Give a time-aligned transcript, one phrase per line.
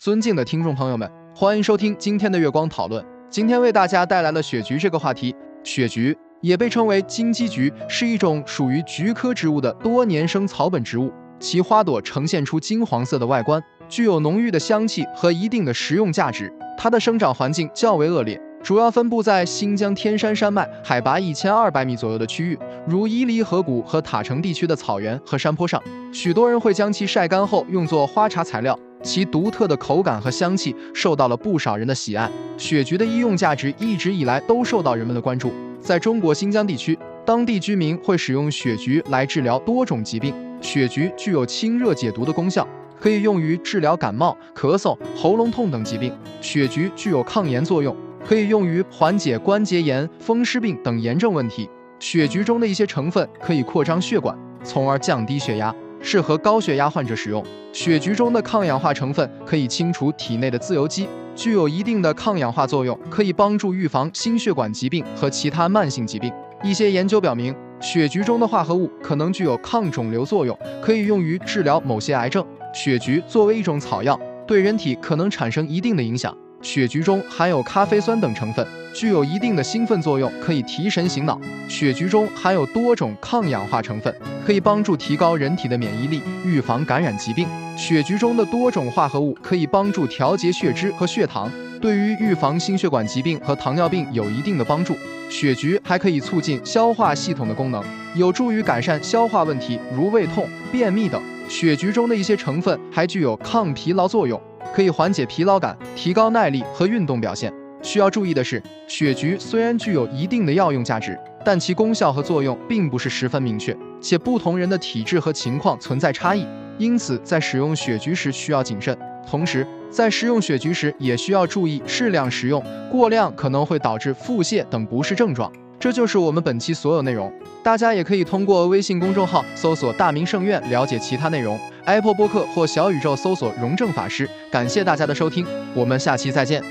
[0.00, 1.06] 尊敬的听众朋友们，
[1.36, 3.04] 欢迎收听今天的月光讨论。
[3.28, 5.36] 今天为大家带来了雪菊这个话题。
[5.62, 16.50] 雪菊也被称为金鸡菊，是一种属于菊科植物的多年生草本植物，其花朵呈现出金黄色的外观，具有浓郁的香气和一定的食用价值。
[16.78, 18.40] 它的生长环境较为恶劣。
[18.62, 25.78] 主要分布在新疆天山山脉海拔一千二百米左右的区域，如伊犁河谷和塔城地区的草原和山坡上。
[26.10, 32.30] 许多人会将其晒干后用作花茶材料，其独特的口感和香气受到了不少人的喜爱。
[32.56, 35.52] 雪菊的医用价值一直以来都受到人们的关注。
[35.80, 40.34] 在中国新疆地区，当地居民会使用雪菊来治疗多种疾病。
[40.60, 42.66] 雪菊具有清热解毒的功效，
[43.00, 46.12] 可以用于治疗感冒、咳嗽、喉咙痛等疾病。
[46.40, 47.96] 雪菊具有抗炎作用。
[48.22, 51.66] 可以用于缓解关节炎、风湿病等炎症问题。
[51.98, 57.44] 雪菊中的一些成分可以扩张血管，从而降低血压，适合高血压患者使用。
[57.72, 66.32] 血菊中的抗氧化成分可以清除体内的自由基，具有一定的抗氧化作用，可以帮助预防心血管疾病和其他慢性疾病。
[66.62, 72.44] 一些研究表明，血菊中的化合物可能具有抗肿瘤作用，可以用于治疗某些癌症。
[72.74, 76.36] 血菊作为一种草药，对人体可能产生一定的影响。
[76.62, 81.40] 雪菊中含有咖啡酸等成分，具有一定的兴奋作用，可以提神醒脑。
[81.68, 84.14] 雪菊中含有多种抗氧化成分，
[84.46, 87.48] 可以帮助提高人体的免疫力，预防感染疾病。
[87.76, 91.50] 雪菊中的多种化合物可以帮助调节血脂和血糖，
[91.80, 94.94] 对于预防心血管疾病和糖尿病有一定的帮助。
[95.30, 97.82] 雪菊还可以促进消化系统的功能，
[98.14, 101.22] 有助于改善消化问题，如胃痛、便秘等。
[101.48, 104.40] 雪菊中的一些成分还具有抗疲劳作用。
[104.74, 107.52] 可以缓解疲劳感，提高耐力和运动表现。
[107.82, 118.96] 需要注意的是，雪菊虽然具有一定的药用价值，但其功效和作用并不是十分明确，且不同人的体质和情况存在差异，因此在使用雪菊时需要谨慎。
[119.26, 125.50] 同时，在食用雪菊时也需要注意适量食用，过量可能会导致腹泻等不适症状。
[125.78, 127.32] 这就是我们本期所有内容，
[127.62, 131.58] 大家也可以通过微信公众号搜索“大明圣院”了解其他内容。
[131.94, 134.28] Apple 播客或小宇宙搜索“荣正法师”。
[134.50, 136.62] 感谢大家的收听，我们下期再见。